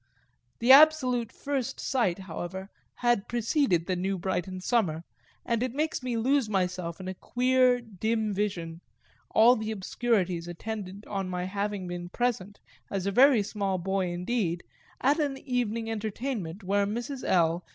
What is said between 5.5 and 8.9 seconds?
it makes me lose myself in a queer dim vision,